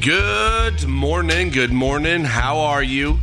[0.00, 2.24] Good morning, good morning.
[2.24, 3.18] How are you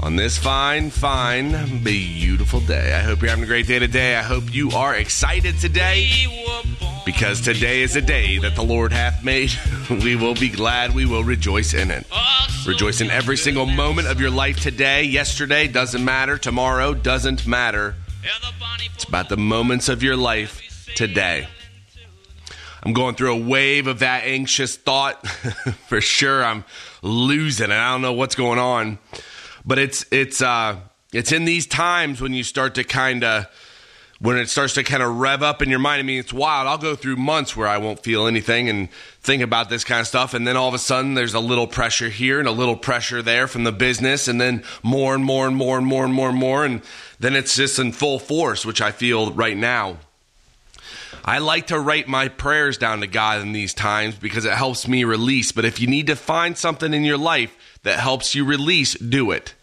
[0.00, 2.94] on this fine, fine, beautiful day?
[2.94, 4.16] I hope you're having a great day today.
[4.16, 6.08] I hope you are excited today
[7.04, 9.52] because today is a day that the Lord hath made.
[9.90, 12.04] we will be glad, we will rejoice in it.
[12.66, 15.04] Rejoice in every single moment of your life today.
[15.04, 17.94] Yesterday doesn't matter, tomorrow doesn't matter.
[18.94, 21.46] It's about the moments of your life today.
[22.86, 25.26] I'm going through a wave of that anxious thought
[25.88, 26.44] for sure.
[26.44, 26.64] I'm
[27.02, 27.74] losing it.
[27.74, 29.00] I don't know what's going on,
[29.64, 30.76] but it's it's uh
[31.12, 33.46] it's in these times when you start to kind of
[34.20, 35.98] when it starts to kind of rev up in your mind.
[35.98, 36.68] I mean, it's wild.
[36.68, 38.88] I'll go through months where I won't feel anything and
[39.20, 41.66] think about this kind of stuff, and then all of a sudden there's a little
[41.66, 45.48] pressure here and a little pressure there from the business, and then more and more
[45.48, 46.82] and more and more and more and more, and
[47.18, 49.96] then it's just in full force, which I feel right now.
[51.24, 54.86] I like to write my prayers down to God in these times because it helps
[54.86, 55.52] me release.
[55.52, 59.30] But if you need to find something in your life that helps you release, do
[59.30, 59.54] it.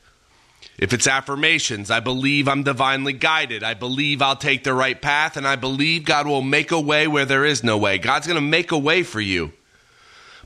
[0.78, 3.64] If it's affirmations, I believe I'm divinely guided.
[3.64, 7.08] I believe I'll take the right path, and I believe God will make a way
[7.08, 8.00] where there is no way.
[8.00, 9.54] God's going to make a way for you.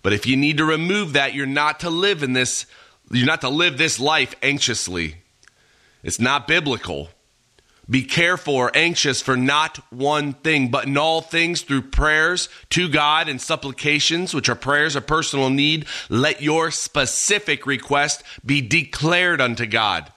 [0.03, 2.66] But if you need to remove that, you're not to live in this,
[3.09, 5.16] you're not to live this life anxiously.
[6.03, 7.09] It's not biblical.
[7.89, 12.89] Be careful or anxious for not one thing, but in all things through prayers to
[12.89, 19.39] God and supplications, which are prayers of personal need, let your specific request be declared
[19.39, 20.11] unto God.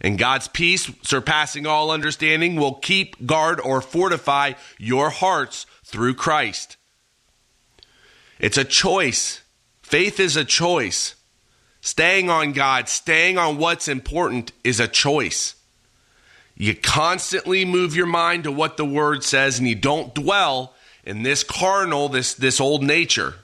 [0.00, 6.76] And God's peace, surpassing all understanding, will keep, guard, or fortify your hearts through Christ.
[8.38, 9.42] It's a choice.
[9.82, 11.16] Faith is a choice.
[11.80, 15.56] Staying on God, staying on what's important is a choice.
[16.60, 21.22] You constantly move your mind to what the word says and you don't dwell in
[21.22, 23.36] this carnal, this, this old nature.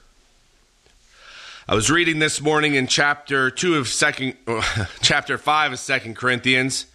[1.69, 4.35] I was reading this morning in chapter 2 of second
[5.01, 6.87] chapter 5 of Second Corinthians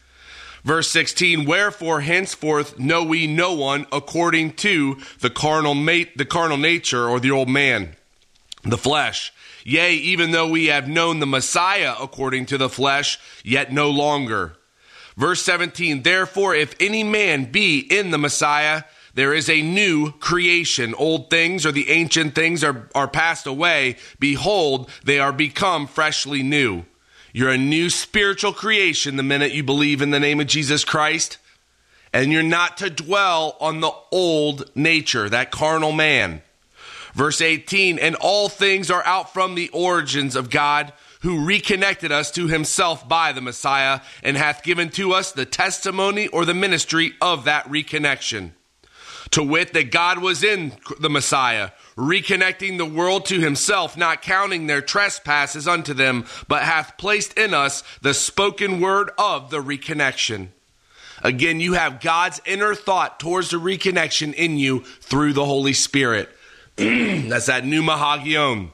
[0.65, 6.57] verse 16 wherefore henceforth know we no one according to the carnal mate the carnal
[6.57, 7.95] nature or the old man
[8.63, 9.31] the flesh
[9.63, 14.58] yea even though we have known the Messiah according to the flesh yet no longer
[15.17, 18.83] Verse 17, therefore, if any man be in the Messiah,
[19.13, 20.93] there is a new creation.
[20.93, 23.97] Old things or the ancient things are, are passed away.
[24.19, 26.85] Behold, they are become freshly new.
[27.33, 31.37] You're a new spiritual creation the minute you believe in the name of Jesus Christ.
[32.11, 36.41] And you're not to dwell on the old nature, that carnal man.
[37.13, 42.31] Verse 18, and all things are out from the origins of God who reconnected us
[42.31, 47.13] to himself by the Messiah and hath given to us the testimony or the ministry
[47.21, 48.51] of that reconnection.
[49.31, 54.65] To wit, that God was in the Messiah, reconnecting the world to himself, not counting
[54.65, 60.47] their trespasses unto them, but hath placed in us the spoken word of the reconnection.
[61.21, 66.29] Again, you have God's inner thought towards the reconnection in you through the Holy Spirit.
[66.75, 68.71] That's that pneuma hagion.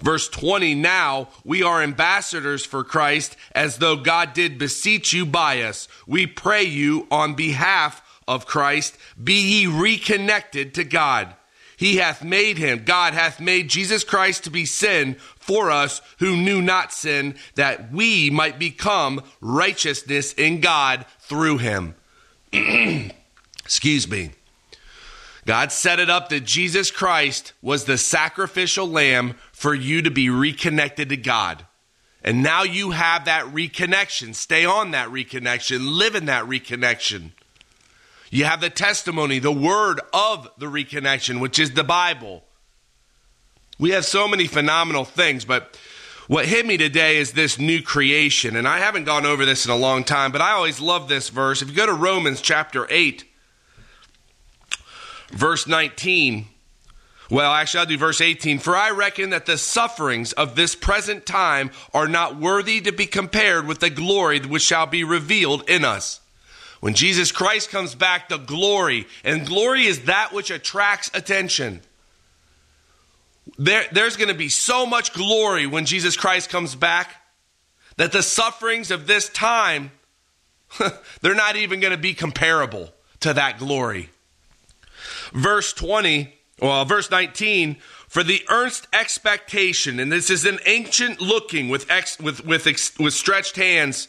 [0.00, 5.62] Verse 20 Now we are ambassadors for Christ, as though God did beseech you by
[5.62, 5.88] us.
[6.06, 11.34] We pray you on behalf of Christ, be ye reconnected to God.
[11.76, 16.36] He hath made him, God hath made Jesus Christ to be sin for us who
[16.36, 21.94] knew not sin, that we might become righteousness in God through him.
[23.64, 24.30] Excuse me.
[25.46, 30.28] God set it up that Jesus Christ was the sacrificial lamb for you to be
[30.28, 31.64] reconnected to God.
[32.24, 34.34] And now you have that reconnection.
[34.34, 37.30] Stay on that reconnection, live in that reconnection.
[38.28, 42.42] You have the testimony, the word of the reconnection, which is the Bible.
[43.78, 45.78] We have so many phenomenal things, but
[46.26, 48.56] what hit me today is this new creation.
[48.56, 51.28] And I haven't gone over this in a long time, but I always love this
[51.28, 51.62] verse.
[51.62, 53.24] If you go to Romans chapter 8,
[55.30, 56.46] verse 19.
[57.30, 58.58] Well, actually, I'll do verse 18.
[58.58, 63.06] For I reckon that the sufferings of this present time are not worthy to be
[63.06, 66.20] compared with the glory which shall be revealed in us.
[66.80, 71.80] When Jesus Christ comes back, the glory, and glory is that which attracts attention.
[73.58, 77.10] There, there's going to be so much glory when Jesus Christ comes back
[77.96, 79.90] that the sufferings of this time,
[81.22, 84.10] they're not even going to be comparable to that glory
[85.32, 87.76] verse 20, well, verse 19,
[88.08, 92.98] for the earnest expectation, and this is an ancient looking with, ex, with, with, ex,
[92.98, 94.08] with stretched hands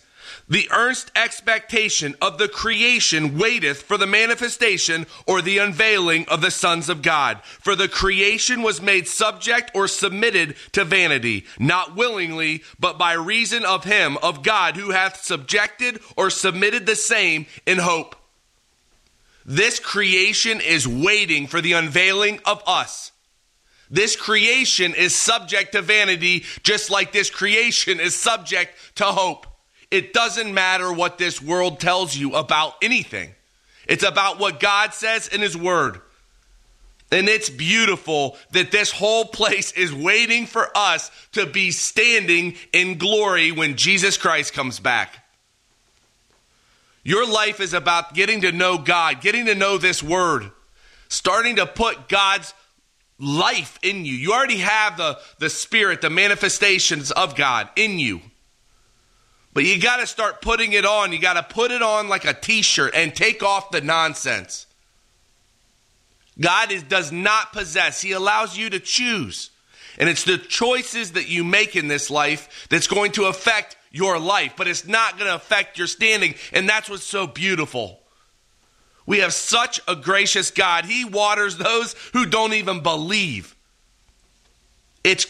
[0.49, 6.51] The earnest expectation of the creation waiteth for the manifestation or the unveiling of the
[6.51, 7.41] sons of God.
[7.43, 13.65] For the creation was made subject or submitted to vanity, not willingly, but by reason
[13.65, 18.15] of him, of God, who hath subjected or submitted the same in hope.
[19.47, 23.13] This creation is waiting for the unveiling of us.
[23.89, 29.47] This creation is subject to vanity, just like this creation is subject to hope.
[29.89, 33.33] It doesn't matter what this world tells you about anything.
[33.87, 36.01] It's about what God says in His Word.
[37.09, 42.97] And it's beautiful that this whole place is waiting for us to be standing in
[42.97, 45.23] glory when Jesus Christ comes back.
[47.07, 50.51] Your life is about getting to know God, getting to know this Word,
[51.07, 52.53] starting to put God's
[53.17, 54.13] life in you.
[54.13, 58.19] You already have the, the Spirit, the manifestations of God in you.
[59.53, 61.13] But you got to start putting it on.
[61.13, 64.65] You got to put it on like a t shirt and take off the nonsense.
[66.37, 69.51] God is, does not possess, He allows you to choose.
[69.97, 74.19] And it's the choices that you make in this life that's going to affect your
[74.19, 76.35] life, but it's not going to affect your standing.
[76.53, 77.99] And that's what's so beautiful.
[79.05, 80.85] We have such a gracious God.
[80.85, 83.55] He waters those who don't even believe.
[85.03, 85.25] It's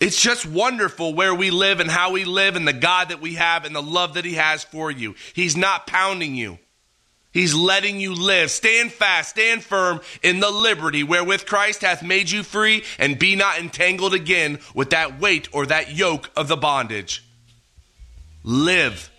[0.00, 3.34] it's just wonderful where we live and how we live and the God that we
[3.34, 5.14] have and the love that He has for you.
[5.32, 6.58] He's not pounding you.
[7.34, 8.48] He's letting you live.
[8.52, 13.34] Stand fast, stand firm in the liberty wherewith Christ hath made you free, and be
[13.34, 17.24] not entangled again with that weight or that yoke of the bondage.
[18.44, 19.10] Live.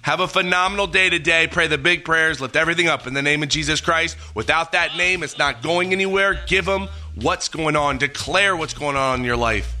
[0.00, 1.46] Have a phenomenal day today.
[1.46, 2.40] Pray the big prayers.
[2.40, 4.16] Lift everything up in the name of Jesus Christ.
[4.34, 6.40] Without that name, it's not going anywhere.
[6.46, 7.98] Give them what's going on.
[7.98, 9.76] Declare what's going on in your life.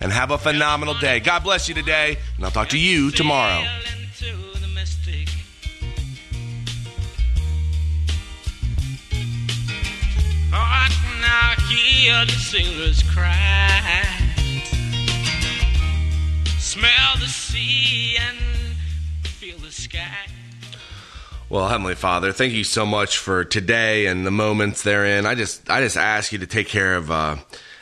[0.00, 1.20] And have a phenomenal day.
[1.20, 2.18] God bless you today.
[2.34, 3.64] And I'll talk to you tomorrow.
[11.76, 14.02] Hear the cry.
[16.58, 18.38] Smell the sea and
[19.26, 20.26] feel the sky.
[21.48, 25.26] Well, Heavenly Father, thank you so much for today and the moments therein.
[25.26, 27.36] I just, I just ask you to take care of uh,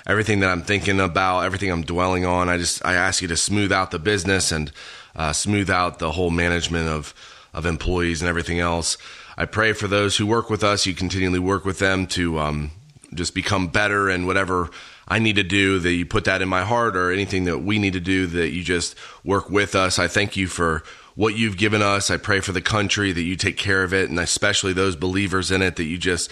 [0.06, 2.48] everything that I'm thinking about, everything I'm dwelling on.
[2.48, 4.72] I just, I ask you to smooth out the business and
[5.14, 7.14] uh, smooth out the whole management of
[7.52, 8.96] of employees and everything else.
[9.36, 10.86] I pray for those who work with us.
[10.86, 12.70] You continually work with them to um,
[13.14, 14.70] just become better and whatever
[15.08, 17.78] I need to do that you put that in my heart or anything that we
[17.78, 19.98] need to do that you just work with us.
[19.98, 20.84] I thank you for
[21.16, 22.10] what you've given us.
[22.10, 25.50] I pray for the country that you take care of it and especially those believers
[25.50, 26.30] in it that you just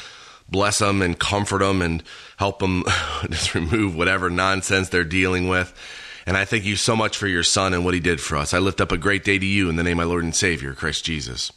[0.48, 2.02] bless them and comfort them and
[2.36, 2.84] help them
[3.30, 5.74] just remove whatever nonsense they're dealing with.
[6.26, 8.52] And I thank you so much for your son and what he did for us.
[8.52, 10.34] I lift up a great day to you in the name of my Lord and
[10.34, 11.50] Savior, Christ Jesus.